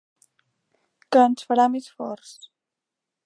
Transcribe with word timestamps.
Que 1.15 1.21
ens 1.25 1.45
farà 1.51 1.67
més 1.75 1.91
forts. 1.99 2.33